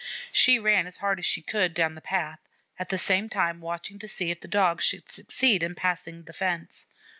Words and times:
She 0.31 0.57
ran 0.57 0.87
as 0.87 0.97
hard 0.97 1.19
as 1.19 1.27
she 1.27 1.43
could 1.43 1.75
down 1.75 1.93
the 1.93 2.01
path, 2.01 2.39
at 2.79 2.89
the 2.89 2.97
same 2.97 3.29
time 3.29 3.61
watching 3.61 3.99
to 3.99 4.07
see 4.07 4.31
if 4.31 4.39
the 4.39 4.47
Dog 4.47 4.81
should 4.81 5.07
succeed 5.11 5.61
in 5.61 5.75
passing 5.75 6.23
the 6.23 6.33
fence. 6.33 6.87